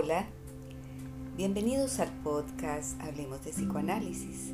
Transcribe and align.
Hola, 0.00 0.26
bienvenidos 1.36 1.98
al 1.98 2.12
podcast 2.22 3.00
Hablemos 3.00 3.44
de 3.44 3.50
Psicoanálisis. 3.50 4.52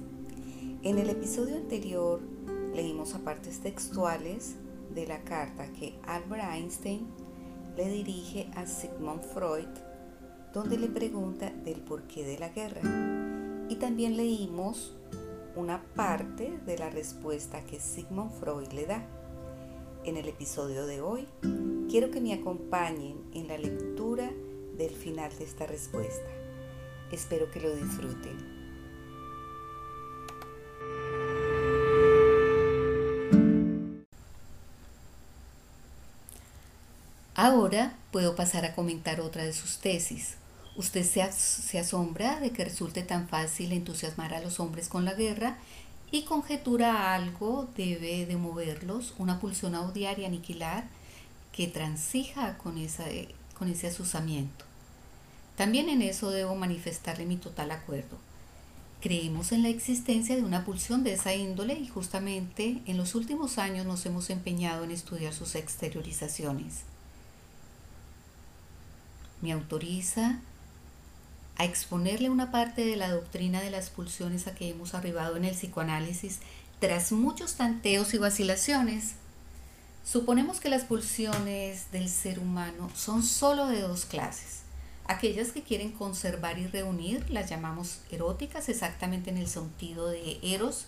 En 0.83 0.97
el 0.97 1.11
episodio 1.11 1.57
anterior 1.57 2.23
leímos 2.75 3.13
partes 3.23 3.61
textuales 3.61 4.55
de 4.95 5.07
la 5.07 5.23
carta 5.23 5.71
que 5.75 5.99
Albert 6.07 6.45
Einstein 6.51 7.07
le 7.77 7.91
dirige 7.91 8.51
a 8.57 8.65
Sigmund 8.65 9.21
Freud, 9.21 9.69
donde 10.55 10.79
le 10.79 10.89
pregunta 10.89 11.51
del 11.51 11.83
porqué 11.83 12.25
de 12.25 12.39
la 12.39 12.49
guerra. 12.49 12.81
Y 13.69 13.77
también 13.77 14.17
leímos 14.17 14.97
una 15.57 15.85
parte 15.95 16.59
de 16.65 16.79
la 16.79 16.89
respuesta 16.89 17.67
que 17.67 17.81
Sigmund 17.81 18.31
Freud 18.31 18.73
le 18.73 18.87
da. 18.87 19.07
En 20.05 20.17
el 20.17 20.27
episodio 20.27 20.87
de 20.87 21.03
hoy, 21.03 21.29
quiero 21.91 22.11
que 22.11 22.23
me 22.23 22.33
acompañen 22.33 23.19
en 23.35 23.47
la 23.49 23.59
lectura 23.59 24.31
del 24.77 24.95
final 24.95 25.37
de 25.39 25.45
esta 25.45 25.67
respuesta. 25.67 26.31
Espero 27.13 27.51
que 27.51 27.61
lo 27.61 27.75
disfruten. 27.75 28.55
Ahora 37.37 37.97
puedo 38.13 38.37
pasar 38.37 38.65
a 38.65 38.75
comentar 38.75 39.21
otra 39.21 39.45
de 39.45 39.53
sus 39.53 39.79
tesis. 39.79 40.37
Usted 40.77 41.05
se, 41.05 41.79
asombra 41.79 42.41
de 42.41 42.51
que 42.51 42.65
resulte 42.65 43.03
tan 43.03 43.29
fácil 43.29 43.73
entusiasmar 43.73 44.35
a 44.35 44.41
los 44.41 44.61
hombres 44.61 44.89
con 44.89 45.05
la 45.05 45.15
guerra 45.15 45.59
y 46.11 46.23
conjetura 46.23 47.15
algo 47.15 47.69
debe 47.77 48.27
de 48.27 48.37
moverlos, 48.37 49.15
una 49.19 49.41
pulsión 49.41 49.75
a 49.75 49.83
odiar 49.83 50.19
y 50.21 50.25
aniquilar 50.25 50.85
que 51.53 51.67
transija 51.67 52.57
con, 52.59 52.79
esa, 52.79 53.05
con 53.59 53.69
ese 53.69 53.87
asusamiento. 53.87 54.65
También 55.57 55.89
en 55.89 56.03
eso 56.03 56.31
debo 56.31 56.55
manifestarle 56.57 57.27
mi 57.27 57.37
total 57.37 57.71
acuerdo. 57.71 58.19
Creemos 59.01 59.53
en 59.53 59.63
la 59.63 59.69
existencia 59.69 60.35
de 60.35 60.43
una 60.43 60.65
pulsión 60.65 61.05
de 61.05 61.13
esa 61.13 61.35
índole 61.35 61.75
y 61.75 61.89
justamente 61.89 62.81
en 62.87 62.97
los 62.97 63.15
últimos 63.15 63.59
años 63.59 63.87
nos 63.87 64.05
hemos 64.07 64.31
empeñado 64.31 64.85
en 64.85 64.91
estudiar 64.91 65.33
sus 65.33 65.55
exteriorizaciones. 65.55 66.83
Me 69.43 69.53
autoriza 69.53 70.41
a 71.57 71.65
exponerle 71.65 72.31
una 72.31 72.51
parte 72.51 72.85
de 72.85 72.97
la 72.97 73.11
doctrina 73.11 73.61
de 73.61 73.71
las 73.71 73.91
pulsiones 73.91 74.47
a 74.47 74.55
que 74.55 74.71
hemos 74.71 74.95
arribado 74.95 75.37
en 75.37 75.45
el 75.45 75.55
psicoanálisis 75.55 76.41
tras 76.81 77.13
muchos 77.13 77.55
tanteos 77.55 78.15
y 78.15 78.19
vacilaciones. 78.19 79.15
Suponemos 80.05 80.61
que 80.61 80.69
las 80.69 80.85
pulsiones 80.85 81.91
del 81.91 82.09
ser 82.09 82.39
humano 82.39 82.91
son 82.95 83.23
sólo 83.23 83.67
de 83.67 83.81
dos 83.81 84.05
clases 84.05 84.65
Aquellas 85.07 85.53
que 85.53 85.63
quieren 85.63 85.93
conservar 85.93 86.59
y 86.59 86.67
reunir 86.67 87.29
las 87.31 87.51
llamamos 87.51 87.99
eróticas 88.11 88.71
exactamente 88.71 89.29
en 89.29 89.37
el 89.37 89.49
sentido 89.49 90.09
de 90.09 90.39
eros 90.43 90.87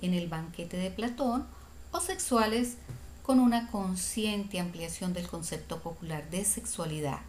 en 0.00 0.14
el 0.14 0.26
banquete 0.26 0.78
de 0.78 0.90
Platón 0.90 1.44
o 1.92 2.00
sexuales 2.00 2.76
con 3.22 3.40
una 3.40 3.70
consciente 3.70 4.58
ampliación 4.58 5.12
del 5.12 5.28
concepto 5.28 5.80
popular 5.80 6.30
de 6.30 6.46
sexualidad 6.46 7.20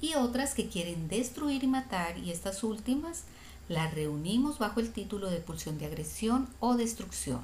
y 0.00 0.14
otras 0.14 0.54
que 0.54 0.68
quieren 0.68 1.06
destruir 1.06 1.62
y 1.62 1.68
matar 1.68 2.18
y 2.18 2.32
estas 2.32 2.64
últimas 2.64 3.22
las 3.68 3.94
reunimos 3.94 4.58
bajo 4.58 4.80
el 4.80 4.90
título 4.90 5.30
de 5.30 5.38
pulsión 5.38 5.78
de 5.78 5.86
agresión 5.86 6.48
o 6.58 6.76
destrucción. 6.76 7.40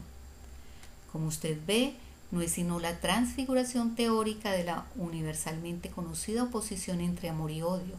Como 1.13 1.29
usted 1.29 1.57
ve, 1.65 1.95
no 2.35 2.43
es 2.43 2.53
sino 2.53 2.81
la 2.81 2.99
transfiguración 2.99 3.95
teórica 3.95 4.51
de 4.51 4.65
la 4.65 4.87
universalmente 4.97 5.89
conocida 5.89 6.43
oposición 6.43 7.01
entre 7.01 7.29
amor 7.29 7.53
y 7.53 7.63
odio, 7.63 7.95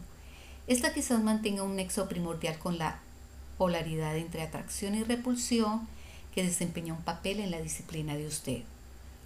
esta 0.66 0.92
quizás 0.92 1.22
mantenga 1.22 1.62
un 1.62 1.76
nexo 1.76 2.06
primordial 2.08 2.58
con 2.58 2.76
la 2.76 2.98
polaridad 3.56 4.16
entre 4.16 4.42
atracción 4.42 4.94
y 4.94 5.04
repulsión 5.04 5.88
que 6.34 6.44
desempeña 6.44 6.92
un 6.92 7.02
papel 7.02 7.40
en 7.40 7.50
la 7.50 7.62
disciplina 7.62 8.14
de 8.14 8.26
usted. 8.26 8.62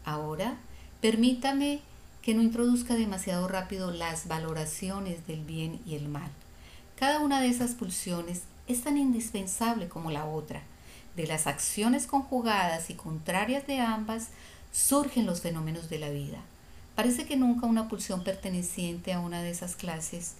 Ahora, 0.04 0.56
permítame 1.00 1.80
que 2.22 2.34
no 2.34 2.42
introduzca 2.42 2.94
demasiado 2.94 3.48
rápido 3.48 3.90
las 3.90 4.28
valoraciones 4.28 5.26
del 5.26 5.44
bien 5.44 5.80
y 5.84 5.96
el 5.96 6.08
mal. 6.08 6.30
Cada 6.96 7.18
una 7.18 7.40
de 7.40 7.48
esas 7.48 7.72
pulsiones 7.72 8.42
es 8.68 8.82
tan 8.82 8.96
indispensable 8.96 9.88
como 9.88 10.12
la 10.12 10.26
otra. 10.26 10.62
De 11.16 11.26
las 11.26 11.48
acciones 11.48 12.06
conjugadas 12.06 12.90
y 12.90 12.94
contrarias 12.94 13.66
de 13.66 13.80
ambas 13.80 14.28
surgen 14.72 15.26
los 15.26 15.40
fenómenos 15.40 15.88
de 15.88 15.98
la 15.98 16.10
vida. 16.10 16.38
Parece 16.94 17.26
que 17.26 17.36
nunca 17.36 17.66
una 17.66 17.88
pulsión 17.88 18.24
perteneciente 18.24 19.12
a 19.12 19.20
una 19.20 19.42
de 19.42 19.50
esas 19.50 19.76
clases 19.76 20.34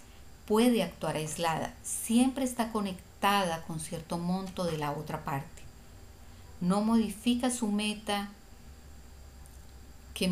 puede 0.46 0.82
actuar 0.82 1.16
aislada, 1.16 1.74
siempre 1.82 2.44
está 2.44 2.72
conectada 2.72 3.62
con 3.62 3.80
cierto 3.80 4.18
monto 4.18 4.64
de 4.64 4.78
la 4.78 4.92
otra 4.92 5.24
parte. 5.24 5.62
No 6.60 6.82
modifica 6.82 7.50
su 7.50 7.68
meta, 7.68 8.30
que, 10.12 10.30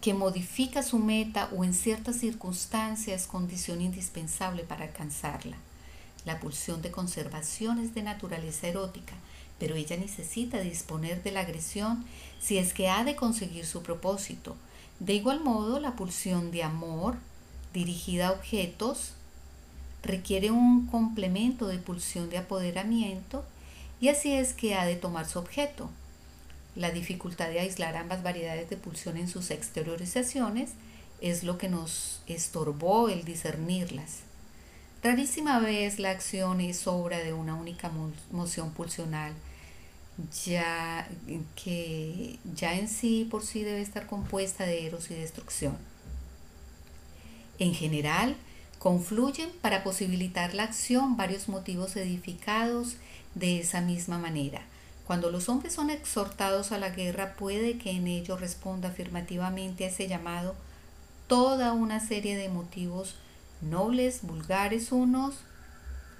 que 0.00 0.14
modifica 0.14 0.82
su 0.82 0.98
meta 0.98 1.48
o 1.56 1.64
en 1.64 1.74
ciertas 1.74 2.16
circunstancias 2.16 3.26
condición 3.26 3.80
indispensable 3.80 4.64
para 4.64 4.84
alcanzarla. 4.84 5.56
La 6.24 6.40
pulsión 6.40 6.82
de 6.82 6.90
conservación 6.90 7.78
es 7.78 7.94
de 7.94 8.02
naturaleza 8.02 8.68
erótica, 8.68 9.14
pero 9.58 9.76
ella 9.76 9.96
necesita 9.96 10.60
disponer 10.60 11.22
de 11.22 11.32
la 11.32 11.40
agresión 11.40 12.04
si 12.40 12.58
es 12.58 12.74
que 12.74 12.88
ha 12.88 13.04
de 13.04 13.16
conseguir 13.16 13.66
su 13.66 13.82
propósito. 13.82 14.56
De 15.00 15.14
igual 15.14 15.40
modo, 15.40 15.80
la 15.80 15.96
pulsión 15.96 16.50
de 16.50 16.62
amor 16.62 17.16
dirigida 17.72 18.28
a 18.28 18.32
objetos 18.32 19.12
requiere 20.02 20.50
un 20.50 20.86
complemento 20.86 21.66
de 21.66 21.78
pulsión 21.78 22.30
de 22.30 22.38
apoderamiento 22.38 23.44
y 24.00 24.08
así 24.08 24.32
es 24.32 24.52
que 24.52 24.74
ha 24.74 24.84
de 24.84 24.96
tomar 24.96 25.26
su 25.26 25.38
objeto. 25.38 25.90
La 26.76 26.90
dificultad 26.90 27.48
de 27.48 27.60
aislar 27.60 27.96
ambas 27.96 28.22
variedades 28.22 28.68
de 28.68 28.76
pulsión 28.76 29.16
en 29.16 29.28
sus 29.28 29.50
exteriorizaciones 29.50 30.70
es 31.20 31.44
lo 31.44 31.56
que 31.56 31.68
nos 31.68 32.20
estorbó 32.26 33.08
el 33.08 33.24
discernirlas. 33.24 34.20
Rarísima 35.04 35.60
vez 35.60 36.00
la 36.00 36.10
acción 36.10 36.60
es 36.60 36.88
obra 36.88 37.18
de 37.18 37.32
una 37.32 37.54
única 37.54 37.92
moción 38.32 38.72
pulsional, 38.72 39.32
ya 40.44 41.06
que 41.54 42.40
ya 42.56 42.74
en 42.74 42.88
sí 42.88 43.28
por 43.30 43.44
sí 43.44 43.62
debe 43.62 43.82
estar 43.82 44.06
compuesta 44.06 44.64
de 44.64 44.86
eros 44.86 45.10
y 45.12 45.14
destrucción. 45.14 45.76
En 47.58 47.74
general, 47.74 48.36
Confluyen 48.84 49.48
para 49.62 49.82
posibilitar 49.82 50.52
la 50.52 50.64
acción 50.64 51.16
varios 51.16 51.48
motivos 51.48 51.96
edificados 51.96 52.96
de 53.34 53.58
esa 53.58 53.80
misma 53.80 54.18
manera. 54.18 54.60
Cuando 55.06 55.30
los 55.30 55.48
hombres 55.48 55.72
son 55.72 55.88
exhortados 55.88 56.70
a 56.70 56.76
la 56.76 56.90
guerra, 56.90 57.34
puede 57.34 57.78
que 57.78 57.92
en 57.92 58.06
ello 58.06 58.36
responda 58.36 58.90
afirmativamente 58.90 59.86
a 59.86 59.88
ese 59.88 60.06
llamado 60.06 60.54
toda 61.28 61.72
una 61.72 61.98
serie 61.98 62.36
de 62.36 62.50
motivos 62.50 63.14
nobles, 63.60 64.22
vulgares 64.22 64.92
unos, 64.92 65.36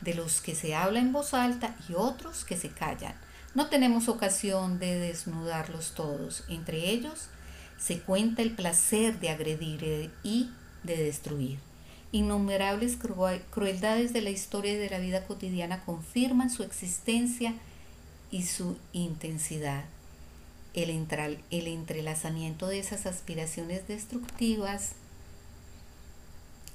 de 0.00 0.14
los 0.14 0.40
que 0.40 0.54
se 0.54 0.74
habla 0.74 1.00
en 1.00 1.12
voz 1.12 1.34
alta 1.34 1.76
y 1.88 1.94
otros 1.94 2.44
que 2.44 2.56
se 2.56 2.68
callan. 2.68 3.14
No 3.54 3.68
tenemos 3.68 4.08
ocasión 4.08 4.78
de 4.78 4.98
desnudarlos 4.98 5.92
todos. 5.94 6.44
Entre 6.48 6.90
ellos 6.90 7.28
se 7.78 8.00
cuenta 8.00 8.42
el 8.42 8.50
placer 8.50 9.18
de 9.20 9.30
agredir 9.30 10.10
y 10.22 10.50
de 10.82 10.96
destruir. 10.96 11.58
Innumerables 12.12 12.96
crueldades 13.50 14.12
de 14.12 14.20
la 14.20 14.30
historia 14.30 14.72
y 14.72 14.76
de 14.76 14.90
la 14.90 14.98
vida 14.98 15.24
cotidiana 15.24 15.84
confirman 15.84 16.50
su 16.50 16.62
existencia 16.62 17.54
y 18.30 18.44
su 18.44 18.76
intensidad. 18.92 19.84
El, 20.74 20.90
el 21.50 21.66
entrelazamiento 21.68 22.66
de 22.66 22.80
esas 22.80 23.06
aspiraciones 23.06 23.86
destructivas 23.86 24.92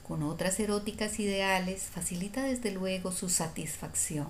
con 0.10 0.24
otras 0.24 0.60
eróticas 0.60 1.20
ideales 1.20 1.84
facilita 1.84 2.42
desde 2.42 2.72
luego 2.72 3.12
su 3.12 3.30
satisfacción. 3.30 4.26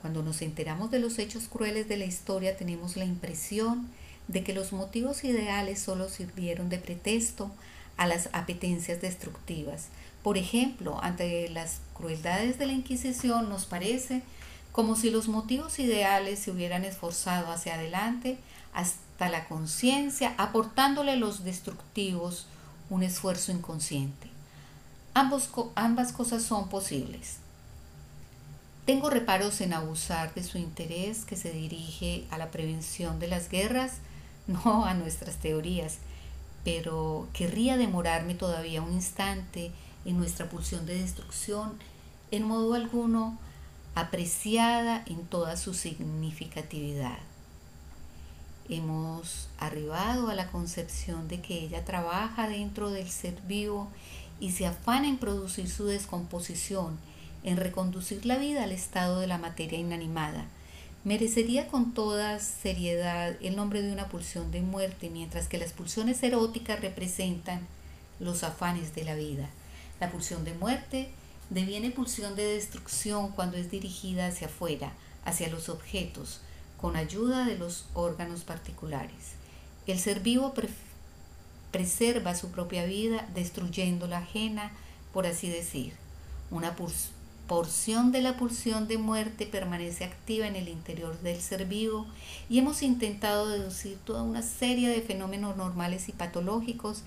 Cuando 0.00 0.24
nos 0.24 0.42
enteramos 0.42 0.90
de 0.90 0.98
los 0.98 1.20
hechos 1.20 1.44
crueles 1.44 1.88
de 1.88 1.96
la 1.96 2.04
historia 2.04 2.56
tenemos 2.56 2.96
la 2.96 3.04
impresión 3.04 3.88
de 4.26 4.42
que 4.42 4.52
los 4.52 4.72
motivos 4.72 5.22
ideales 5.22 5.78
solo 5.78 6.08
sirvieron 6.08 6.68
de 6.68 6.78
pretexto 6.78 7.52
a 7.96 8.08
las 8.08 8.28
apetencias 8.32 9.00
destructivas, 9.00 9.86
por 10.24 10.36
ejemplo, 10.36 10.98
ante 11.00 11.48
las 11.48 11.78
crueldades 11.94 12.58
de 12.58 12.66
la 12.66 12.72
Inquisición 12.72 13.48
nos 13.48 13.66
parece 13.66 14.22
como 14.72 14.96
si 14.96 15.10
los 15.10 15.28
motivos 15.28 15.78
ideales 15.78 16.40
se 16.40 16.50
hubieran 16.50 16.84
esforzado 16.84 17.52
hacia 17.52 17.74
adelante 17.74 18.36
hasta 18.74 19.28
la 19.28 19.46
conciencia, 19.46 20.34
aportándole 20.38 21.16
los 21.16 21.44
destructivos 21.44 22.46
un 22.90 23.04
esfuerzo 23.04 23.52
inconsciente. 23.52 24.37
Ambas 25.18 26.12
cosas 26.12 26.42
son 26.42 26.68
posibles. 26.68 27.38
Tengo 28.88 29.10
reparos 29.10 29.60
en 29.60 29.74
abusar 29.74 30.32
de 30.32 30.42
su 30.42 30.56
interés 30.56 31.24
que 31.24 31.36
se 31.36 31.50
dirige 31.50 32.24
a 32.30 32.38
la 32.38 32.50
prevención 32.50 33.18
de 33.18 33.28
las 33.28 33.50
guerras, 33.50 33.98
no 34.46 34.86
a 34.86 34.94
nuestras 34.94 35.36
teorías, 35.36 35.98
pero 36.64 37.28
querría 37.32 37.76
demorarme 37.76 38.34
todavía 38.34 38.80
un 38.80 38.92
instante 38.92 39.72
en 40.04 40.16
nuestra 40.16 40.48
pulsión 40.48 40.86
de 40.86 41.00
destrucción 41.00 41.78
en 42.30 42.44
modo 42.44 42.74
alguno 42.74 43.38
apreciada 43.94 45.02
en 45.06 45.26
toda 45.26 45.56
su 45.56 45.74
significatividad. 45.74 47.18
Hemos 48.70 49.48
arribado 49.58 50.28
a 50.28 50.34
la 50.34 50.50
concepción 50.50 51.26
de 51.28 51.40
que 51.40 51.58
ella 51.58 51.84
trabaja 51.84 52.48
dentro 52.48 52.90
del 52.90 53.08
ser 53.10 53.40
vivo 53.42 53.88
y 54.40 54.52
se 54.52 54.66
afana 54.66 55.08
en 55.08 55.18
producir 55.18 55.68
su 55.68 55.86
descomposición, 55.86 56.98
en 57.44 57.56
reconducir 57.56 58.26
la 58.26 58.36
vida 58.36 58.64
al 58.64 58.72
estado 58.72 59.20
de 59.20 59.26
la 59.26 59.38
materia 59.38 59.78
inanimada. 59.78 60.46
Merecería 61.04 61.68
con 61.68 61.94
toda 61.94 62.38
seriedad 62.40 63.36
el 63.40 63.56
nombre 63.56 63.82
de 63.82 63.92
una 63.92 64.08
pulsión 64.08 64.50
de 64.50 64.60
muerte, 64.60 65.10
mientras 65.10 65.48
que 65.48 65.58
las 65.58 65.72
pulsiones 65.72 66.22
eróticas 66.22 66.80
representan 66.80 67.66
los 68.20 68.42
afanes 68.42 68.94
de 68.94 69.04
la 69.04 69.14
vida. 69.14 69.48
La 70.00 70.10
pulsión 70.10 70.44
de 70.44 70.54
muerte 70.54 71.10
deviene 71.50 71.90
pulsión 71.90 72.36
de 72.36 72.44
destrucción 72.44 73.32
cuando 73.32 73.56
es 73.56 73.70
dirigida 73.70 74.26
hacia 74.26 74.48
afuera, 74.48 74.92
hacia 75.24 75.48
los 75.48 75.68
objetos, 75.68 76.40
con 76.80 76.96
ayuda 76.96 77.44
de 77.44 77.56
los 77.56 77.86
órganos 77.94 78.44
particulares. 78.44 79.34
El 79.86 79.98
ser 79.98 80.20
vivo 80.20 80.52
preserva 81.70 82.34
su 82.34 82.50
propia 82.50 82.84
vida 82.84 83.28
destruyendo 83.34 84.06
la 84.06 84.18
ajena, 84.18 84.72
por 85.12 85.26
así 85.26 85.48
decir. 85.48 85.92
Una 86.50 86.74
porción 87.46 88.12
de 88.12 88.22
la 88.22 88.36
pulsión 88.36 88.88
de 88.88 88.98
muerte 88.98 89.46
permanece 89.46 90.04
activa 90.04 90.46
en 90.46 90.56
el 90.56 90.68
interior 90.68 91.18
del 91.20 91.40
ser 91.40 91.66
vivo 91.66 92.06
y 92.48 92.58
hemos 92.58 92.82
intentado 92.82 93.48
deducir 93.48 93.98
toda 94.04 94.22
una 94.22 94.42
serie 94.42 94.88
de 94.88 95.02
fenómenos 95.02 95.56
normales 95.56 96.08
y 96.08 96.12
patológicos 96.12 97.02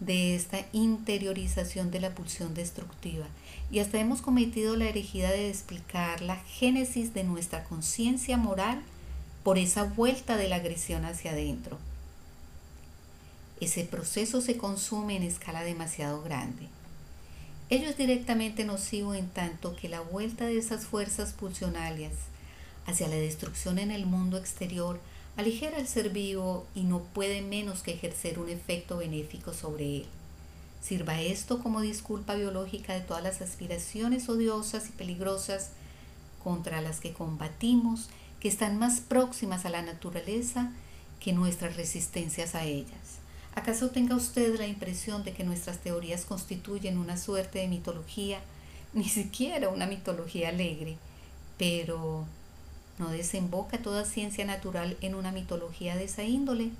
de 0.00 0.34
esta 0.34 0.58
interiorización 0.72 1.90
de 1.90 2.00
la 2.00 2.10
pulsión 2.10 2.54
destructiva 2.54 3.26
y 3.70 3.78
hasta 3.78 3.98
hemos 3.98 4.22
cometido 4.22 4.76
la 4.76 4.86
herejía 4.86 5.30
de 5.30 5.48
explicar 5.48 6.20
la 6.20 6.36
génesis 6.36 7.14
de 7.14 7.24
nuestra 7.24 7.64
conciencia 7.64 8.36
moral 8.36 8.82
por 9.42 9.58
esa 9.58 9.84
vuelta 9.84 10.36
de 10.36 10.48
la 10.48 10.56
agresión 10.56 11.04
hacia 11.04 11.32
adentro. 11.32 11.78
Ese 13.60 13.84
proceso 13.84 14.40
se 14.40 14.56
consume 14.56 15.16
en 15.16 15.22
escala 15.22 15.62
demasiado 15.62 16.22
grande. 16.22 16.68
Ello 17.70 17.88
es 17.88 17.96
directamente 17.96 18.64
nocivo 18.64 19.14
en 19.14 19.28
tanto 19.28 19.74
que 19.74 19.88
la 19.88 20.00
vuelta 20.00 20.46
de 20.46 20.58
esas 20.58 20.84
fuerzas 20.86 21.32
pulsionales 21.32 22.12
hacia 22.86 23.08
la 23.08 23.16
destrucción 23.16 23.78
en 23.78 23.90
el 23.90 24.06
mundo 24.06 24.36
exterior 24.36 25.00
aligera 25.36 25.78
el 25.78 25.88
ser 25.88 26.10
vivo 26.10 26.66
y 26.74 26.82
no 26.82 27.00
puede 27.00 27.42
menos 27.42 27.82
que 27.82 27.92
ejercer 27.92 28.38
un 28.38 28.48
efecto 28.48 28.98
benéfico 28.98 29.54
sobre 29.54 29.96
él. 29.96 30.06
Sirva 30.82 31.20
esto 31.22 31.62
como 31.62 31.80
disculpa 31.80 32.34
biológica 32.34 32.92
de 32.92 33.00
todas 33.00 33.22
las 33.22 33.40
aspiraciones 33.40 34.28
odiosas 34.28 34.88
y 34.88 34.92
peligrosas 34.92 35.70
contra 36.42 36.82
las 36.82 37.00
que 37.00 37.14
combatimos 37.14 38.08
que 38.38 38.48
están 38.48 38.78
más 38.78 39.00
próximas 39.00 39.64
a 39.64 39.70
la 39.70 39.80
naturaleza 39.80 40.70
que 41.18 41.32
nuestras 41.32 41.76
resistencias 41.76 42.54
a 42.54 42.64
ellas. 42.64 43.23
¿Acaso 43.54 43.90
tenga 43.90 44.16
usted 44.16 44.58
la 44.58 44.66
impresión 44.66 45.22
de 45.22 45.32
que 45.32 45.44
nuestras 45.44 45.78
teorías 45.78 46.24
constituyen 46.24 46.98
una 46.98 47.16
suerte 47.16 47.60
de 47.60 47.68
mitología, 47.68 48.40
ni 48.92 49.04
siquiera 49.04 49.68
una 49.68 49.86
mitología 49.86 50.48
alegre, 50.48 50.96
pero 51.56 52.24
no 52.98 53.10
desemboca 53.10 53.78
toda 53.78 54.04
ciencia 54.04 54.44
natural 54.44 54.96
en 55.00 55.14
una 55.14 55.30
mitología 55.30 55.96
de 55.96 56.04
esa 56.04 56.24
índole? 56.24 56.70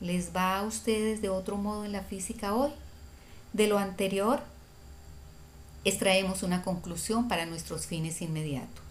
¿Les 0.00 0.34
va 0.34 0.58
a 0.58 0.62
ustedes 0.62 1.20
de 1.20 1.28
otro 1.28 1.56
modo 1.56 1.84
en 1.84 1.92
la 1.92 2.02
física 2.02 2.54
hoy? 2.54 2.70
De 3.52 3.66
lo 3.66 3.78
anterior, 3.78 4.40
extraemos 5.84 6.42
una 6.42 6.62
conclusión 6.62 7.28
para 7.28 7.44
nuestros 7.44 7.86
fines 7.86 8.22
inmediatos. 8.22 8.84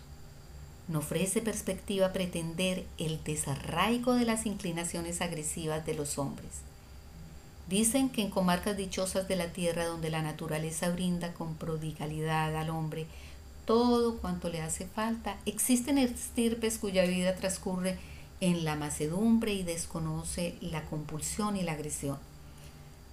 No 0.88 1.00
ofrece 1.00 1.42
perspectiva 1.42 2.14
pretender 2.14 2.86
el 2.98 3.24
desarraigo 3.24 4.14
de 4.14 4.26
las 4.26 4.46
inclinaciones 4.46 5.22
agresivas 5.22 5.86
de 5.86 5.96
los 5.96 6.20
hombres. 6.20 6.69
Dicen 7.70 8.10
que 8.10 8.24
en 8.24 8.32
comarcas 8.32 8.76
dichosas 8.76 9.28
de 9.28 9.36
la 9.36 9.54
tierra 9.54 9.86
donde 9.86 10.10
la 10.10 10.22
naturaleza 10.22 10.90
brinda 10.90 11.34
con 11.34 11.56
prodigalidad 11.56 12.56
al 12.56 12.70
hombre 12.70 13.06
todo 13.66 14.18
cuanto 14.18 14.50
le 14.50 14.64
hace 14.64 14.88
falta, 14.88 15.38
existen 15.46 16.00
estirpes 16.00 16.80
cuya 16.80 17.04
vida 17.04 17.36
transcurre 17.36 18.00
en 18.42 18.66
la 18.66 18.76
macedumbre 18.76 19.54
y 19.54 19.62
desconoce 19.62 20.56
la 20.60 20.84
compulsión 20.86 21.56
y 21.56 21.62
la 21.62 21.74
agresión. 21.74 22.18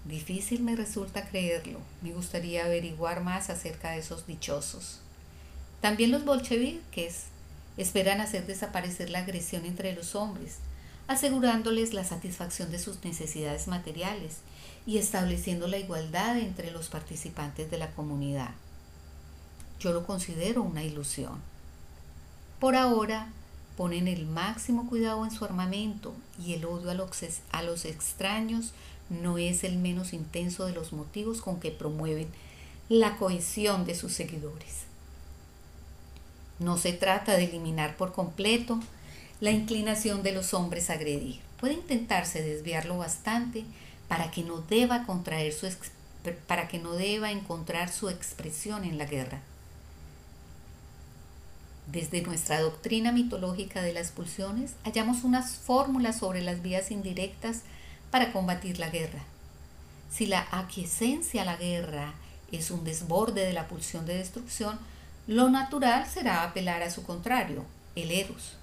Difícil 0.06 0.62
me 0.62 0.74
resulta 0.74 1.28
creerlo. 1.28 1.78
Me 2.00 2.12
gustaría 2.12 2.64
averiguar 2.64 3.22
más 3.22 3.50
acerca 3.50 3.90
de 3.90 3.98
esos 3.98 4.26
dichosos. 4.26 5.00
También 5.82 6.10
los 6.10 6.24
bolcheviques 6.24 7.26
Esperan 7.76 8.22
hacer 8.22 8.46
desaparecer 8.46 9.10
la 9.10 9.20
agresión 9.20 9.66
entre 9.66 9.92
los 9.92 10.14
hombres, 10.14 10.56
asegurándoles 11.08 11.94
la 11.94 12.04
satisfacción 12.04 12.70
de 12.70 12.78
sus 12.78 13.04
necesidades 13.04 13.68
materiales 13.68 14.38
y 14.86 14.98
estableciendo 14.98 15.68
la 15.68 15.78
igualdad 15.78 16.38
entre 16.38 16.70
los 16.70 16.88
participantes 16.88 17.70
de 17.70 17.78
la 17.78 17.90
comunidad. 17.92 18.50
Yo 19.78 19.92
lo 19.92 20.06
considero 20.06 20.62
una 20.62 20.82
ilusión. 20.82 21.40
Por 22.58 22.76
ahora, 22.76 23.28
ponen 23.76 24.08
el 24.08 24.26
máximo 24.26 24.88
cuidado 24.88 25.24
en 25.24 25.30
su 25.30 25.44
armamento 25.44 26.14
y 26.42 26.54
el 26.54 26.64
odio 26.64 26.90
a 26.90 26.94
los, 26.94 27.10
a 27.52 27.62
los 27.62 27.84
extraños 27.84 28.72
no 29.10 29.38
es 29.38 29.64
el 29.64 29.76
menos 29.76 30.12
intenso 30.12 30.66
de 30.66 30.72
los 30.72 30.92
motivos 30.92 31.40
con 31.40 31.60
que 31.60 31.70
promueven 31.70 32.28
la 32.88 33.16
cohesión 33.16 33.84
de 33.84 33.94
sus 33.94 34.12
seguidores. 34.12 34.84
No 36.58 36.78
se 36.78 36.92
trata 36.92 37.34
de 37.34 37.44
eliminar 37.44 37.96
por 37.96 38.12
completo 38.12 38.80
la 39.40 39.50
inclinación 39.50 40.22
de 40.22 40.32
los 40.32 40.54
hombres 40.54 40.90
a 40.90 40.94
agredir. 40.94 41.40
Puede 41.58 41.74
intentarse 41.74 42.42
desviarlo 42.42 42.98
bastante 42.98 43.64
para 44.08 44.30
que 44.30 44.42
no 44.42 44.58
deba 44.60 45.04
contraer 45.04 45.52
su 45.52 45.68
para 46.48 46.66
que 46.66 46.80
no 46.80 46.94
deba 46.94 47.30
encontrar 47.30 47.92
su 47.92 48.08
expresión 48.08 48.84
en 48.84 48.98
la 48.98 49.06
guerra. 49.06 49.40
Desde 51.86 52.22
nuestra 52.22 52.60
doctrina 52.60 53.12
mitológica 53.12 53.80
de 53.80 53.92
las 53.92 54.10
pulsiones 54.10 54.74
hallamos 54.84 55.22
unas 55.22 55.56
fórmulas 55.56 56.18
sobre 56.18 56.42
las 56.42 56.62
vías 56.62 56.90
indirectas 56.90 57.60
para 58.10 58.32
combatir 58.32 58.80
la 58.80 58.90
guerra. 58.90 59.22
Si 60.10 60.26
la 60.26 60.48
aquiescencia 60.50 61.42
a 61.42 61.44
la 61.44 61.56
guerra 61.56 62.14
es 62.50 62.72
un 62.72 62.82
desborde 62.82 63.46
de 63.46 63.52
la 63.52 63.68
pulsión 63.68 64.04
de 64.04 64.16
destrucción, 64.16 64.78
lo 65.28 65.48
natural 65.48 66.06
será 66.06 66.42
apelar 66.42 66.82
a 66.82 66.90
su 66.90 67.04
contrario, 67.04 67.64
el 67.94 68.10
eros. 68.10 68.56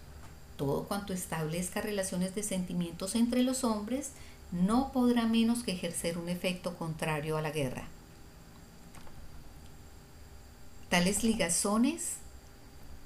Todo 0.58 0.84
cuanto 0.84 1.14
establezca 1.14 1.82
relaciones 1.82 2.36
de 2.36 2.44
sentimientos 2.44 3.16
entre 3.16 3.44
los 3.44 3.64
hombres 3.64 4.12
no 4.52 4.92
podrá 4.92 5.26
menos 5.26 5.64
que 5.64 5.72
ejercer 5.72 6.18
un 6.18 6.30
efecto 6.30 6.78
contrario 6.78 7.38
a 7.38 7.42
la 7.42 7.52
guerra. 7.52 7.88
Tales 10.90 11.24
ligazones 11.24 12.18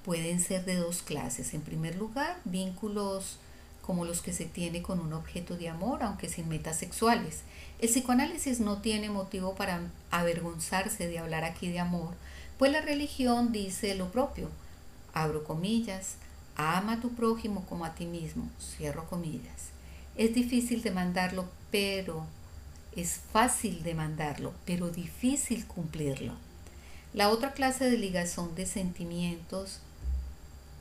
pueden 0.04 0.42
ser 0.42 0.66
de 0.66 0.76
dos 0.76 1.02
clases. 1.02 1.54
En 1.54 1.62
primer 1.62 1.96
lugar, 1.96 2.38
vínculos 2.44 3.38
como 3.82 4.04
los 4.04 4.22
que 4.22 4.34
se 4.34 4.44
tiene 4.44 4.82
con 4.82 5.00
un 5.00 5.14
objeto 5.14 5.56
de 5.56 5.70
amor, 5.70 6.04
aunque 6.04 6.28
sin 6.28 6.50
metas 6.50 6.78
sexuales. 6.78 7.44
El 7.80 7.90
psicoanálisis 7.90 8.60
no 8.60 8.82
tiene 8.82 9.10
motivo 9.10 9.56
para 9.56 9.80
avergonzarse 10.12 11.08
de 11.08 11.20
hablar 11.20 11.46
aquí 11.46 11.70
de 11.70 11.80
amor, 11.80 12.14
pues 12.60 12.72
la 12.74 12.82
religión 12.82 13.54
dice 13.54 13.96
lo 13.96 14.12
propio, 14.12 14.50
abro 15.14 15.46
comillas, 15.46 16.16
ama 16.58 16.94
a 16.94 17.00
tu 17.00 17.14
prójimo 17.14 17.66
como 17.68 17.86
a 17.86 17.96
ti 17.96 18.06
mismo, 18.06 18.50
cierro 18.60 19.08
comillas. 19.08 19.70
Es 20.16 20.34
difícil 20.34 20.82
demandarlo, 20.82 21.48
pero 21.72 22.26
es 22.96 23.22
fácil 23.32 23.84
demandarlo, 23.84 24.54
pero 24.66 24.90
difícil 24.90 25.66
cumplirlo. 25.68 26.34
La 27.14 27.30
otra 27.30 27.54
clase 27.54 27.90
de 27.90 27.98
ligazón 27.98 28.56
de 28.56 28.66
sentimientos 28.66 29.80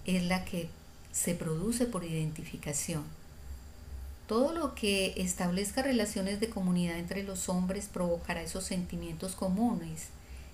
es 0.07 0.23
la 0.25 0.45
que 0.45 0.69
se 1.13 1.35
produce 1.35 1.85
por 1.87 2.05
identificación. 2.05 3.05
Todo 4.27 4.53
lo 4.53 4.75
que 4.75 5.15
establezca 5.19 5.83
relaciones 5.83 6.41
de 6.41 6.49
comunidad 6.49 6.99
entre 6.99 7.23
los 7.23 7.49
hombres 7.49 7.87
provocará 7.87 8.43
esos 8.43 8.65
sentimientos 8.65 9.35
comunes 9.35 10.09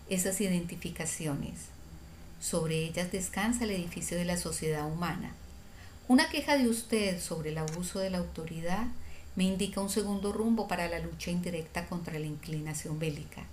esas 0.09 0.41
identificaciones. 0.41 1.72
Sobre 2.43 2.81
ellas 2.81 3.13
descansa 3.13 3.63
el 3.63 3.71
edificio 3.71 4.17
de 4.17 4.25
la 4.25 4.37
sociedad 4.37 4.85
humana. 4.85 5.33
Una 6.09 6.29
queja 6.29 6.59
de 6.59 6.69
usted 6.69 7.21
sobre 7.21 7.51
el 7.51 7.59
abuso 7.59 8.01
de 8.01 8.11
la 8.11 8.19
autoridad 8.19 8.89
me 9.37 9.45
indica 9.45 9.81
un 9.81 9.89
segundo 9.89 10.33
rumbo 10.33 10.67
para 10.67 10.89
la 10.89 10.99
lucha 10.99 11.31
indirecta 11.31 11.87
contra 11.87 12.19
la 12.19 12.27
inclinación 12.27 12.99
bélica. 12.99 13.45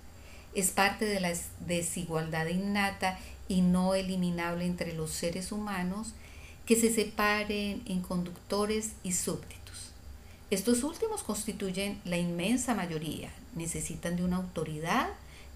Es 0.56 0.72
parte 0.72 1.04
de 1.04 1.20
la 1.20 1.32
desigualdad 1.68 2.48
innata 2.48 3.16
y 3.46 3.60
no 3.60 3.94
eliminable 3.94 4.66
entre 4.66 4.92
los 4.92 5.12
seres 5.12 5.52
humanos 5.52 6.08
que 6.66 6.74
se 6.74 6.92
separen 6.92 7.82
en 7.86 8.02
conductores 8.02 8.90
y 9.04 9.12
súbditos. 9.12 9.92
Estos 10.50 10.82
últimos 10.82 11.22
constituyen 11.22 12.00
la 12.04 12.18
inmensa 12.18 12.74
mayoría, 12.74 13.30
necesitan 13.54 14.16
de 14.16 14.24
una 14.24 14.38
autoridad 14.38 15.10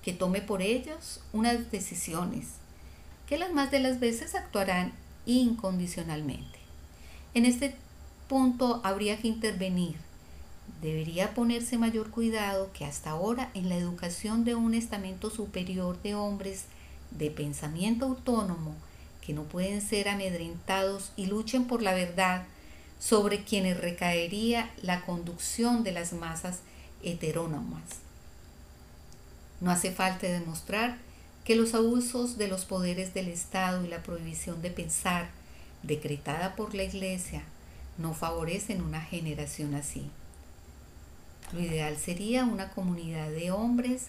que 0.04 0.12
tome 0.12 0.40
por 0.40 0.62
ellos 0.62 1.20
unas 1.32 1.72
decisiones. 1.72 2.63
Que 3.28 3.38
las 3.38 3.52
más 3.52 3.70
de 3.70 3.80
las 3.80 4.00
veces 4.00 4.34
actuarán 4.34 4.92
incondicionalmente. 5.26 6.58
En 7.34 7.46
este 7.46 7.74
punto 8.28 8.80
habría 8.84 9.18
que 9.18 9.28
intervenir. 9.28 9.96
Debería 10.80 11.34
ponerse 11.34 11.78
mayor 11.78 12.10
cuidado 12.10 12.70
que 12.72 12.84
hasta 12.84 13.10
ahora 13.10 13.50
en 13.54 13.68
la 13.68 13.76
educación 13.76 14.44
de 14.44 14.54
un 14.54 14.74
estamento 14.74 15.30
superior 15.30 16.00
de 16.02 16.14
hombres 16.14 16.64
de 17.10 17.30
pensamiento 17.30 18.06
autónomo 18.06 18.74
que 19.24 19.32
no 19.32 19.44
pueden 19.44 19.80
ser 19.80 20.08
amedrentados 20.08 21.12
y 21.16 21.26
luchen 21.26 21.66
por 21.66 21.82
la 21.82 21.94
verdad 21.94 22.44
sobre 22.98 23.44
quienes 23.44 23.78
recaería 23.78 24.70
la 24.82 25.02
conducción 25.02 25.82
de 25.82 25.92
las 25.92 26.12
masas 26.12 26.60
heterónomas. 27.02 27.82
No 29.60 29.70
hace 29.70 29.92
falta 29.92 30.26
demostrar 30.26 30.98
que 31.44 31.56
los 31.56 31.74
abusos 31.74 32.38
de 32.38 32.48
los 32.48 32.64
poderes 32.64 33.12
del 33.12 33.28
Estado 33.28 33.84
y 33.84 33.88
la 33.88 34.02
prohibición 34.02 34.62
de 34.62 34.70
pensar, 34.70 35.28
decretada 35.82 36.56
por 36.56 36.74
la 36.74 36.84
Iglesia, 36.84 37.42
no 37.98 38.14
favorecen 38.14 38.80
una 38.80 39.02
generación 39.02 39.74
así. 39.74 40.10
Lo 41.52 41.60
ideal 41.60 41.98
sería 41.98 42.46
una 42.46 42.70
comunidad 42.70 43.28
de 43.28 43.50
hombres 43.50 44.06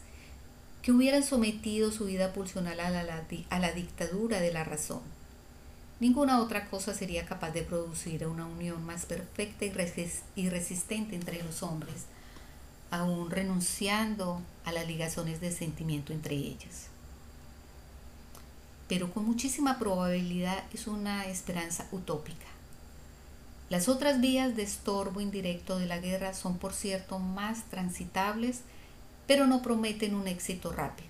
que 0.81 0.93
hubieran 0.93 1.23
sometido 1.23 1.91
su 1.91 2.05
vida 2.05 2.31
pulsional 2.31 2.79
a 2.79 2.89
la, 2.89 3.25
a 3.49 3.59
la 3.59 3.71
dictadura 3.73 4.39
de 4.39 4.53
la 4.53 4.63
razón. 4.63 5.01
Ninguna 5.99 6.41
otra 6.41 6.69
cosa 6.69 6.93
sería 6.93 7.25
capaz 7.25 7.51
de 7.51 7.63
producir 7.63 8.25
una 8.27 8.45
unión 8.45 8.85
más 8.85 9.05
perfecta 9.05 9.65
y 9.65 10.49
resistente 10.49 11.15
entre 11.15 11.43
los 11.43 11.63
hombres, 11.63 12.05
aún 12.91 13.29
renunciando 13.29 14.41
a 14.63 14.71
las 14.71 14.87
ligazones 14.87 15.41
de 15.41 15.51
sentimiento 15.51 16.13
entre 16.13 16.35
ellas 16.35 16.89
pero 18.87 19.11
con 19.11 19.25
muchísima 19.25 19.79
probabilidad 19.79 20.63
es 20.73 20.87
una 20.87 21.25
esperanza 21.25 21.87
utópica. 21.91 22.45
Las 23.69 23.89
otras 23.89 24.21
vías 24.21 24.55
de 24.55 24.63
estorbo 24.63 25.21
indirecto 25.21 25.79
de 25.79 25.87
la 25.87 25.97
guerra 25.97 26.33
son, 26.33 26.57
por 26.59 26.73
cierto, 26.73 27.17
más 27.17 27.63
transitables, 27.69 28.61
pero 29.25 29.47
no 29.47 29.63
prometen 29.63 30.13
un 30.13 30.27
éxito 30.27 30.71
rápido. 30.71 31.09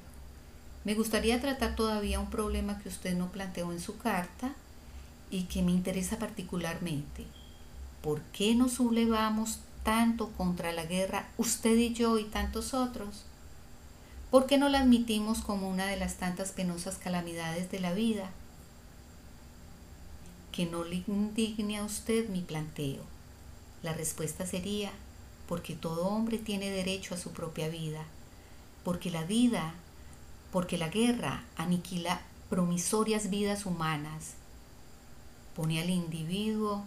Me 0.86 0.94
gustaría 0.94 1.42
tratar 1.42 1.76
todavía 1.76 2.20
un 2.20 2.30
problema 2.30 2.80
que 2.80 2.90
usted 2.90 3.18
no 3.18 3.30
planteó 3.32 3.72
en 3.74 3.82
su 3.82 3.98
carta 3.98 4.54
y 5.30 5.44
que 5.44 5.62
me 5.64 5.72
interesa 5.72 6.18
particularmente. 6.18 7.26
¿Por 8.02 8.22
qué 8.22 8.56
nos 8.56 8.74
sublevamos 8.74 9.60
tanto 9.84 10.30
contra 10.32 10.72
la 10.72 10.86
guerra 10.86 11.28
usted 11.38 11.76
y 11.76 11.94
yo 11.94 12.20
y 12.20 12.24
tantos 12.26 12.74
otros? 12.74 13.26
¿Por 14.32 14.48
qué 14.48 14.58
no 14.58 14.70
la 14.70 14.80
admitimos 14.80 15.40
como 15.40 15.70
una 15.70 15.86
de 15.86 15.98
las 15.98 16.16
tantas 16.16 16.52
penosas 16.52 16.98
calamidades 16.98 17.72
de 17.72 17.80
la 17.80 17.94
vida? 17.94 18.32
Que 20.52 20.66
no 20.66 20.84
le 20.84 21.04
indigne 21.08 21.78
a 21.78 21.84
usted 21.86 22.30
mi 22.30 22.42
planteo. 22.42 23.04
La 23.84 23.94
respuesta 23.94 24.46
sería, 24.46 24.92
porque 25.48 25.76
todo 25.76 26.08
hombre 26.08 26.38
tiene 26.38 26.72
derecho 26.72 27.14
a 27.14 27.18
su 27.18 27.32
propia 27.32 27.70
vida, 27.70 28.04
porque 28.84 29.12
la 29.12 29.24
vida, 29.24 29.76
porque 30.52 30.78
la 30.78 30.90
guerra 30.90 31.44
aniquila 31.56 32.22
promisorias 32.50 33.30
vidas 33.30 33.66
humanas, 33.66 34.34
pone 35.56 35.82
al 35.82 35.90
individuo 35.90 36.84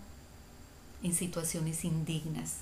en 1.03 1.15
situaciones 1.15 1.85
indignas, 1.85 2.57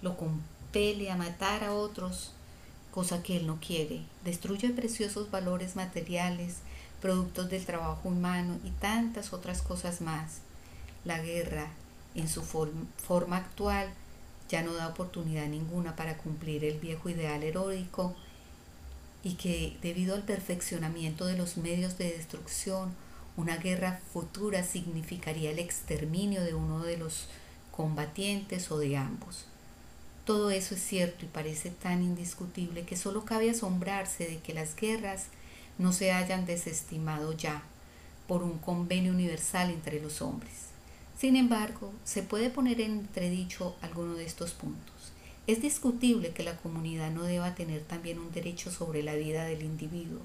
lo 0.00 0.16
compele 0.16 1.10
a 1.10 1.16
matar 1.16 1.64
a 1.64 1.74
otros 1.74 2.32
cosa 2.92 3.22
que 3.22 3.36
él 3.38 3.48
no 3.48 3.58
quiere. 3.58 4.02
Destruye 4.24 4.70
preciosos 4.70 5.30
valores 5.32 5.74
materiales, 5.74 6.58
productos 7.00 7.50
del 7.50 7.66
trabajo 7.66 8.08
humano 8.08 8.58
y 8.62 8.70
tantas 8.70 9.32
otras 9.32 9.62
cosas 9.62 10.00
más. 10.00 10.38
La 11.04 11.20
guerra, 11.20 11.66
en 12.14 12.28
su 12.28 12.42
forma 12.42 13.36
actual, 13.36 13.88
ya 14.48 14.62
no 14.62 14.74
da 14.74 14.88
oportunidad 14.88 15.46
ninguna 15.46 15.96
para 15.96 16.18
cumplir 16.18 16.64
el 16.64 16.78
viejo 16.78 17.08
ideal 17.08 17.42
heroico 17.42 18.14
y 19.24 19.34
que 19.34 19.76
debido 19.80 20.14
al 20.14 20.22
perfeccionamiento 20.22 21.26
de 21.26 21.38
los 21.38 21.56
medios 21.56 21.96
de 21.96 22.12
destrucción, 22.12 22.94
una 23.36 23.56
guerra 23.56 24.00
futura 24.12 24.62
significaría 24.62 25.50
el 25.50 25.58
exterminio 25.58 26.42
de 26.42 26.54
uno 26.54 26.80
de 26.80 26.98
los 26.98 27.28
combatientes 27.70 28.70
o 28.70 28.78
de 28.78 28.96
ambos. 28.96 29.46
Todo 30.24 30.50
eso 30.50 30.74
es 30.74 30.82
cierto 30.82 31.24
y 31.24 31.28
parece 31.28 31.70
tan 31.70 32.02
indiscutible 32.02 32.84
que 32.84 32.96
solo 32.96 33.24
cabe 33.24 33.50
asombrarse 33.50 34.26
de 34.26 34.38
que 34.38 34.54
las 34.54 34.76
guerras 34.76 35.26
no 35.78 35.92
se 35.92 36.12
hayan 36.12 36.46
desestimado 36.46 37.32
ya 37.32 37.62
por 38.28 38.44
un 38.44 38.58
convenio 38.58 39.12
universal 39.12 39.70
entre 39.70 40.00
los 40.00 40.22
hombres. 40.22 40.52
Sin 41.18 41.36
embargo, 41.36 41.92
se 42.04 42.22
puede 42.22 42.50
poner 42.50 42.80
en 42.80 42.92
entredicho 42.92 43.76
alguno 43.82 44.14
de 44.14 44.24
estos 44.24 44.52
puntos. 44.52 45.12
Es 45.48 45.60
discutible 45.60 46.30
que 46.30 46.44
la 46.44 46.56
comunidad 46.56 47.10
no 47.10 47.24
deba 47.24 47.56
tener 47.56 47.82
también 47.82 48.20
un 48.20 48.30
derecho 48.32 48.70
sobre 48.70 49.02
la 49.02 49.14
vida 49.14 49.44
del 49.44 49.62
individuo. 49.62 50.20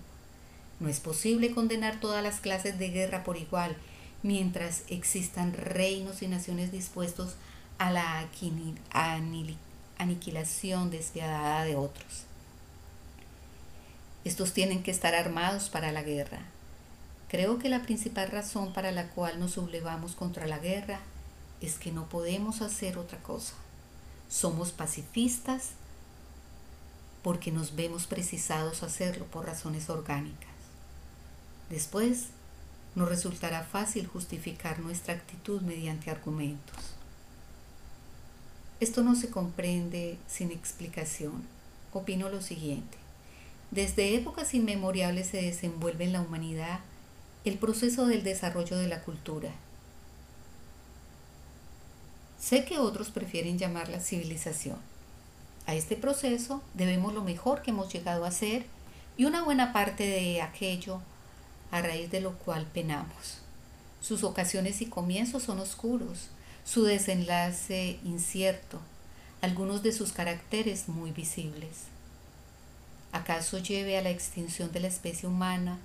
No 0.80 0.90
es 0.90 1.00
posible 1.00 1.52
condenar 1.52 2.00
todas 2.00 2.24
las 2.24 2.40
clases 2.40 2.78
de 2.78 2.90
guerra 2.90 3.24
por 3.24 3.38
igual 3.38 3.76
mientras 4.22 4.84
existan 4.90 5.54
reinos 5.54 6.22
y 6.22 6.28
naciones 6.28 6.72
dispuestos 6.72 7.34
a 7.80 7.92
la 7.92 8.28
aniquilación 9.98 10.90
despiadada 10.90 11.64
de 11.64 11.76
otros. 11.76 12.24
Estos 14.24 14.54
tienen 14.54 14.84
que 14.84 14.92
estar 14.92 15.16
armados 15.16 15.70
para 15.70 15.92
la 15.92 16.04
guerra. 16.04 16.40
Creo 17.30 17.60
que 17.60 17.70
la 17.70 17.82
principal 17.82 18.30
razón 18.30 18.74
para 18.74 18.92
la 18.92 19.10
cual 19.10 19.40
nos 19.40 19.54
sublevamos 19.54 20.16
contra 20.16 20.48
la 20.48 20.60
guerra 20.60 21.00
es 21.62 21.76
que 21.76 21.92
no 21.92 22.08
podemos 22.10 22.62
hacer 22.62 22.98
otra 22.98 23.20
cosa. 23.20 23.54
Somos 24.30 24.72
pacifistas 24.72 25.72
porque 27.24 27.52
nos 27.52 27.76
vemos 27.76 28.08
precisados 28.08 28.84
a 28.84 28.88
hacerlo 28.88 29.26
por 29.26 29.46
razones 29.46 29.90
orgánicas. 29.90 30.50
Después, 31.70 32.28
nos 32.96 33.10
resultará 33.10 33.64
fácil 33.64 34.08
justificar 34.08 34.80
nuestra 34.80 35.14
actitud 35.14 35.62
mediante 35.62 36.10
argumentos. 36.10 36.97
Esto 38.80 39.02
no 39.02 39.16
se 39.16 39.30
comprende 39.30 40.18
sin 40.28 40.52
explicación. 40.52 41.44
Opino 41.94 42.30
lo 42.30 42.42
siguiente. 42.42 42.98
Desde 43.72 44.16
épocas 44.16 44.54
inmemoriales 44.54 45.28
se 45.28 45.42
desenvuelve 45.42 46.06
en 46.06 46.14
la 46.14 46.22
humanidad 46.22 46.80
el 47.44 47.58
proceso 47.58 48.06
del 48.06 48.24
desarrollo 48.24 48.78
de 48.78 48.88
la 48.88 49.02
cultura. 49.02 49.50
Sé 52.40 52.66
que 52.66 52.78
otros 52.78 53.10
prefieren 53.10 53.58
llamarla 53.58 54.00
civilización. 54.00 54.78
A 55.66 55.74
este 55.74 55.96
proceso 55.96 56.62
debemos 56.76 57.14
lo 57.14 57.24
mejor 57.24 57.64
que 57.64 57.72
hemos 57.72 57.92
llegado 57.92 58.26
a 58.26 58.32
ser 58.32 58.66
y 59.18 59.26
una 59.26 59.44
buena 59.44 59.74
parte 59.74 60.06
de 60.06 60.42
aquello 60.42 61.02
a 61.72 61.82
raíz 61.82 62.12
de 62.12 62.22
lo 62.22 62.38
cual 62.38 62.68
penamos. 62.72 63.40
Sus 64.02 64.24
ocasiones 64.24 64.82
y 64.82 64.86
comienzos 64.86 65.44
son 65.44 65.60
oscuros, 65.60 66.30
su 66.68 66.84
desenlace 66.84 67.98
incierto, 68.04 68.82
algunos 69.42 69.84
de 69.84 69.94
sus 69.94 70.12
caracteres 70.12 70.90
muy 70.90 71.12
visibles. 71.12 71.86
¿Acaso 73.14 73.60
lleve 73.60 73.98
a 73.98 74.02
la 74.02 74.10
extinción 74.10 74.74
de 74.74 74.82
la 74.82 74.90
especie 74.90 75.30
humana, 75.30 75.78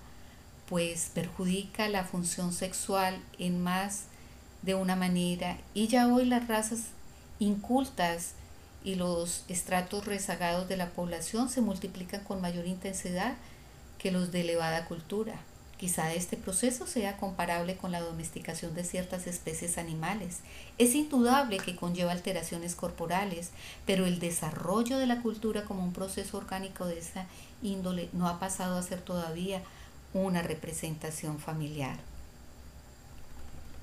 pues 0.69 1.11
perjudica 1.15 1.89
la 1.89 2.03
función 2.03 2.53
sexual 2.53 3.23
en 3.39 3.63
más 3.63 4.07
de 4.63 4.75
una 4.75 4.97
manera 4.97 5.57
y 5.73 5.87
ya 5.87 6.13
hoy 6.13 6.25
las 6.25 6.49
razas 6.49 6.87
incultas 7.39 8.33
y 8.83 8.97
los 8.97 9.45
estratos 9.47 10.05
rezagados 10.05 10.69
de 10.69 10.77
la 10.77 10.91
población 10.91 11.49
se 11.49 11.61
multiplican 11.61 12.25
con 12.25 12.41
mayor 12.41 12.67
intensidad 12.67 13.35
que 13.99 14.11
los 14.11 14.33
de 14.33 14.41
elevada 14.41 14.87
cultura? 14.87 15.35
Quizá 15.83 16.15
este 16.15 16.37
proceso 16.37 16.87
sea 16.87 17.17
comparable 17.17 17.77
con 17.77 17.91
la 17.91 17.99
domesticación 18.01 18.73
de 18.73 18.85
ciertas 18.85 19.27
especies 19.27 19.79
animales. 19.79 20.39
Es 20.79 20.95
indudable 20.95 21.57
que 21.57 21.75
conlleva 21.75 22.13
alteraciones 22.13 22.77
corporales, 22.77 23.51
pero 23.85 24.07
el 24.07 24.21
desarrollo 24.21 24.97
de 24.99 25.09
la 25.09 25.21
cultura 25.23 25.65
como 25.65 25.83
un 25.83 25.93
proceso 25.93 26.39
orgánico 26.39 26.87
de 26.87 27.01
esa 27.01 27.27
índole 27.65 28.11
no 28.13 28.29
ha 28.29 28.39
pasado 28.39 28.79
a 28.79 28.83
ser 28.85 29.01
todavía 29.01 29.61
una 30.15 30.41
representación 30.41 31.41
familiar. 31.41 31.99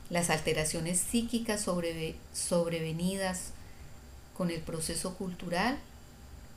Las 0.09 0.29
alteraciones 0.29 1.01
psíquicas 1.01 1.67
sobrevenidas 2.33 3.51
con 4.37 4.51
el 4.51 4.61
proceso 4.61 5.15
cultural 5.15 5.77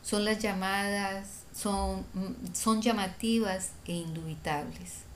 son 0.04 0.24
las 0.24 0.38
llamadas, 0.38 1.26
son, 1.52 2.06
son 2.54 2.80
llamativas 2.80 3.70
e 3.86 3.94
indubitables 3.94 5.10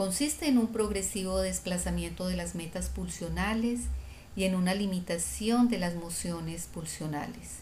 consiste 0.00 0.48
en 0.48 0.56
un 0.56 0.68
progresivo 0.68 1.40
desplazamiento 1.40 2.26
de 2.26 2.34
las 2.34 2.54
metas 2.54 2.88
pulsionales 2.88 3.80
y 4.34 4.44
en 4.44 4.54
una 4.54 4.72
limitación 4.72 5.68
de 5.68 5.78
las 5.78 5.94
mociones 5.94 6.64
pulsionales. 6.72 7.58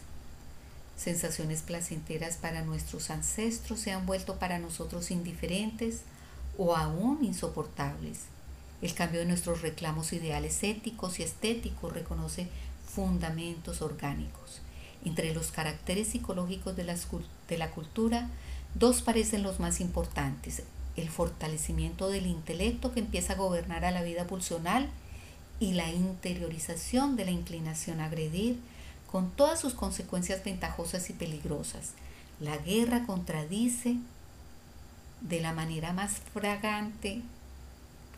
Sensaciones 0.95 1.63
placenteras 1.63 2.37
para 2.37 2.61
nuestros 2.61 3.09
ancestros 3.09 3.81
se 3.81 3.91
han 3.91 4.05
vuelto 4.05 4.39
para 4.39 4.57
nosotros 4.57 5.11
indiferentes 5.11 6.03
o 6.57 6.77
aún 6.77 7.25
insoportables. 7.25 8.19
El 8.81 8.93
cambio 8.93 9.19
de 9.19 9.25
nuestros 9.25 9.61
reclamos 9.61 10.13
ideales 10.13 10.63
éticos 10.63 11.19
y 11.19 11.23
estéticos 11.23 11.91
reconoce 11.91 12.47
fundamentos 12.87 13.81
orgánicos. 13.81 14.61
Entre 15.03 15.33
los 15.33 15.51
caracteres 15.51 16.07
psicológicos 16.07 16.73
de 16.77 16.85
la, 16.85 16.95
de 17.49 17.57
la 17.57 17.71
cultura, 17.71 18.29
dos 18.75 19.01
parecen 19.01 19.43
los 19.43 19.59
más 19.59 19.81
importantes. 19.81 20.63
El 20.95 21.09
fortalecimiento 21.09 22.09
del 22.09 22.25
intelecto 22.25 22.91
que 22.91 22.99
empieza 22.99 23.33
a 23.33 23.37
gobernar 23.37 23.85
a 23.85 23.91
la 23.91 24.03
vida 24.03 24.27
pulsional 24.27 24.89
y 25.59 25.73
la 25.73 25.89
interiorización 25.91 27.15
de 27.15 27.25
la 27.25 27.31
inclinación 27.31 27.99
a 27.99 28.05
agredir 28.05 28.59
con 29.11 29.31
todas 29.31 29.59
sus 29.59 29.73
consecuencias 29.73 30.43
ventajosas 30.43 31.09
y 31.09 31.13
peligrosas. 31.13 31.93
La 32.39 32.57
guerra 32.57 33.05
contradice 33.05 33.97
de 35.21 35.41
la 35.41 35.51
manera 35.51 35.93
más 35.93 36.21
fragante, 36.33 37.21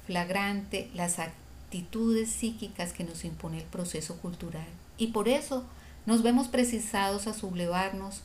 flagrante 0.05 0.89
las 0.93 1.19
actitudes 1.19 2.29
psíquicas 2.29 2.93
que 2.93 3.03
nos 3.03 3.23
impone 3.25 3.59
el 3.59 3.63
proceso 3.63 4.17
cultural. 4.17 4.67
Y 4.97 5.07
por 5.07 5.27
eso 5.27 5.65
nos 6.05 6.21
vemos 6.21 6.47
precisados 6.47 7.27
a 7.27 7.33
sublevarnos 7.33 8.21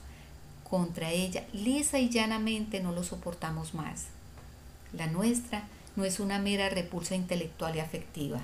contra 0.68 1.10
ella. 1.10 1.46
Lisa 1.52 1.98
y 1.98 2.10
llanamente 2.10 2.80
no 2.80 2.92
lo 2.92 3.04
soportamos 3.04 3.74
más. 3.74 4.06
La 4.92 5.06
nuestra 5.06 5.64
no 5.96 6.04
es 6.04 6.20
una 6.20 6.38
mera 6.38 6.68
repulsa 6.68 7.14
intelectual 7.14 7.76
y 7.76 7.80
afectiva. 7.80 8.40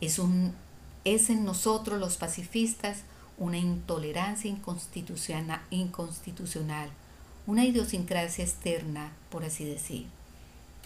Es, 0.00 0.18
un, 0.18 0.54
es 1.04 1.30
en 1.30 1.44
nosotros 1.44 1.98
los 1.98 2.16
pacifistas 2.16 2.98
una 3.38 3.58
intolerancia 3.58 4.50
inconstitucional, 4.50 5.60
inconstitucional, 5.70 6.90
una 7.46 7.64
idiosincrasia 7.64 8.44
externa, 8.44 9.12
por 9.30 9.44
así 9.44 9.64
decir. 9.64 10.06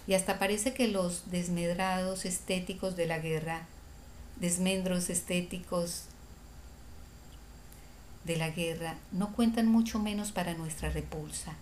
Y 0.07 0.15
hasta 0.15 0.39
parece 0.39 0.73
que 0.73 0.89
los 0.89 1.31
desmedrados 1.31 2.25
estéticos 2.25 2.97
de 2.97 3.07
la 3.07 3.19
guerra, 3.19 3.67
desmendros 4.41 5.11
estéticos 5.11 6.05
de 8.25 8.37
la 8.37 8.51
guerra, 8.51 8.97
no 9.13 9.33
cuentan 9.33 9.67
mucho 9.67 9.99
menos 9.99 10.33
para 10.33 10.55
nuestra 10.55 10.91
repulsa 10.91 11.55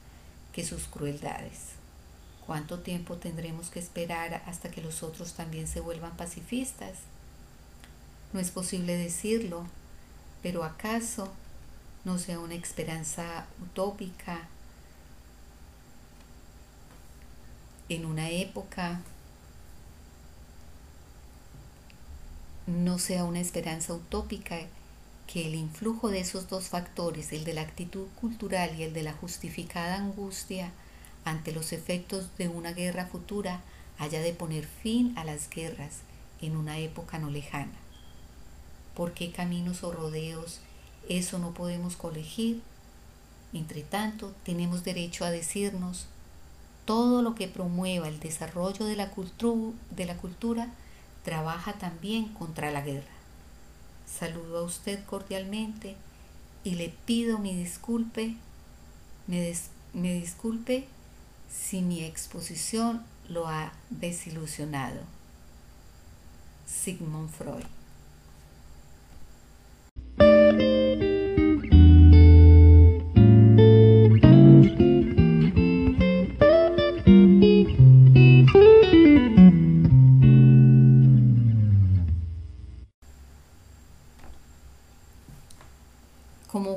que 0.53 0.65
sus 0.65 0.85
crueldades. 0.85 1.75
¿Cuánto 2.47 2.81
tiempo 2.81 3.17
tendremos 3.17 3.71
que 3.71 3.79
esperar 3.79 4.43
hasta 4.47 4.71
que 4.71 4.83
los 4.83 5.03
otros 5.03 5.33
también 5.33 5.67
se 5.67 5.81
vuelvan 5.81 6.17
pacifistas? 6.17 6.99
No 8.33 8.41
es 8.41 8.51
posible 8.51 8.97
decirlo, 8.97 9.67
pero 10.43 10.65
¿acaso 10.65 11.33
no 12.05 12.19
sea 12.19 12.41
una 12.41 12.55
esperanza 12.55 13.47
utópica 13.63 14.49
en 17.89 18.07
una 18.07 18.31
época 18.31 19.01
no 22.67 22.99
sea 22.99 23.25
una 23.25 23.41
esperanza 23.41 23.93
utópica 23.93 24.59
que 25.27 25.47
el 25.47 25.55
influjo 25.55 26.09
de 26.11 26.21
esos 26.21 26.49
dos 26.49 26.69
factores, 26.69 27.33
el 27.33 27.45
de 27.45 27.55
la 27.55 27.63
actitud 27.63 28.07
cultural 28.21 28.79
y 28.79 28.85
el 28.85 28.93
de 28.93 29.03
la 29.03 29.13
justificada 29.13 29.97
angustia 29.97 30.73
ante 31.25 31.53
los 31.53 31.73
efectos 31.73 32.29
de 32.39 32.49
una 32.49 32.73
guerra 32.73 33.07
futura, 33.07 33.61
haya 33.99 34.21
de 34.21 34.33
poner 34.33 34.67
fin 34.67 35.17
a 35.17 35.25
las 35.25 35.49
guerras 35.49 36.01
en 36.41 36.57
una 36.57 36.79
época 36.79 37.19
no 37.19 37.31
lejana. 37.31 37.73
¿Por 38.95 39.13
qué 39.13 39.33
caminos 39.33 39.83
o 39.83 39.93
rodeos 39.93 40.61
eso 41.09 41.39
no 41.39 41.53
podemos 41.53 41.97
colegir? 41.97 42.63
Entre 43.53 43.83
tanto, 43.83 44.33
tenemos 44.45 44.85
derecho 44.85 45.25
a 45.25 45.31
decirnos 45.31 46.07
todo 46.85 47.23
lo 47.23 47.35
que 47.35 47.49
promueva 47.49 48.09
el 48.09 48.21
desarrollo 48.21 48.85
de 48.85 48.97
la, 48.97 49.11
cultura 49.11 50.69
trabaja 51.25 51.73
también 51.75 52.29
contra 52.29 52.71
la 52.71 52.83
guerra. 52.83 53.07
Saludo 54.07 54.59
a 54.59 54.63
usted 54.63 55.03
cordialmente 55.05 55.97
y 56.63 56.75
le 56.75 56.91
pido 57.07 57.39
mi 57.39 57.55
disculpe, 57.55 58.35
me, 59.27 59.55
me 59.95 60.15
disculpe 60.15 60.87
si 61.49 61.83
mi 61.83 62.05
exposición 62.05 63.05
lo 63.29 63.47
ha 63.47 63.73
desilusionado. 63.91 65.01
Sigmund 66.67 67.31
Freud 67.31 67.65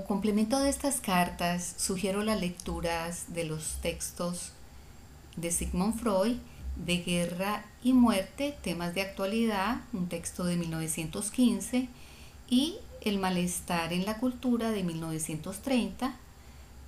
complemento 0.07 0.59
de 0.59 0.69
estas 0.69 0.99
cartas, 0.99 1.75
sugiero 1.77 2.23
las 2.23 2.41
lecturas 2.41 3.33
de 3.33 3.43
los 3.43 3.77
textos 3.81 4.51
de 5.37 5.51
Sigmund 5.51 5.95
Freud, 5.97 6.35
de 6.75 6.97
Guerra 6.97 7.65
y 7.83 7.93
Muerte, 7.93 8.57
temas 8.61 8.93
de 8.93 9.01
actualidad, 9.01 9.81
un 9.93 10.09
texto 10.09 10.43
de 10.43 10.57
1915, 10.57 11.87
y 12.49 12.75
El 13.01 13.19
malestar 13.19 13.93
en 13.93 14.05
la 14.05 14.17
cultura 14.17 14.71
de 14.71 14.83
1930, 14.83 16.13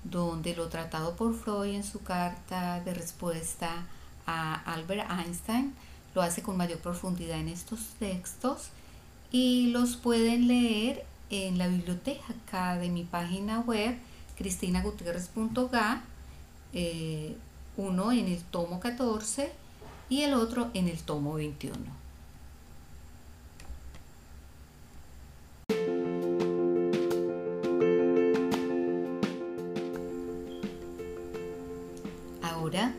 donde 0.04 0.54
lo 0.54 0.68
tratado 0.68 1.16
por 1.16 1.34
Freud 1.34 1.74
en 1.74 1.84
su 1.84 2.02
carta 2.02 2.80
de 2.80 2.92
respuesta 2.92 3.86
a 4.26 4.54
Albert 4.54 5.10
Einstein 5.10 5.74
lo 6.14 6.22
hace 6.22 6.42
con 6.42 6.56
mayor 6.56 6.78
profundidad 6.78 7.38
en 7.38 7.48
estos 7.48 7.80
textos 7.98 8.70
y 9.30 9.68
los 9.68 9.96
pueden 9.96 10.48
leer 10.48 11.04
en 11.30 11.58
la 11.58 11.68
biblioteca 11.68 12.76
de 12.76 12.88
mi 12.88 13.04
página 13.04 13.60
web 13.60 13.96
cristinagutierrez.ga, 14.36 16.02
eh, 16.72 17.36
uno 17.80 18.12
en 18.12 18.26
el 18.26 18.42
tomo 18.42 18.78
14 18.78 19.50
y 20.10 20.20
el 20.20 20.34
otro 20.34 20.70
en 20.74 20.86
el 20.86 20.98
tomo 20.98 21.32
21. 21.34 21.74
Ahora 32.42 32.92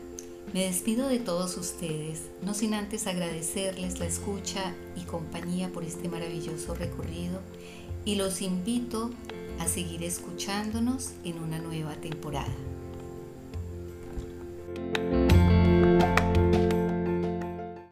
me 0.52 0.64
despido 0.64 1.06
de 1.06 1.20
todos 1.20 1.56
ustedes, 1.56 2.22
no 2.42 2.52
sin 2.52 2.74
antes 2.74 3.06
agradecerles 3.06 4.00
la 4.00 4.06
escucha 4.06 4.74
y 4.96 5.02
compañía 5.02 5.68
por 5.68 5.84
este 5.84 6.08
maravilloso 6.08 6.74
recorrido 6.74 7.40
y 8.04 8.16
los 8.16 8.42
invito 8.42 9.10
a 9.60 9.68
seguir 9.68 10.02
escuchándonos 10.02 11.12
en 11.22 11.38
una 11.38 11.60
nueva 11.60 11.94
temporada. 11.94 12.71